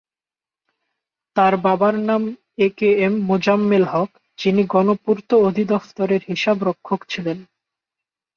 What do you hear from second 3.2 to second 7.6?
মোজাম্মেল হক, যিনি গণপূর্ত অধিদফতরের হিসাবরক্ষক ছিলেন।